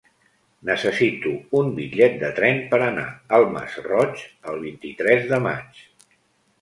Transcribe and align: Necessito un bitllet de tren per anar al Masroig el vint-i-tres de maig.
Necessito 0.67 1.33
un 1.59 1.67
bitllet 1.75 2.17
de 2.25 2.31
tren 2.41 2.63
per 2.71 2.79
anar 2.85 3.05
al 3.39 3.47
Masroig 3.59 4.25
el 4.55 4.59
vint-i-tres 4.67 5.33
de 5.35 5.41
maig. 5.49 5.85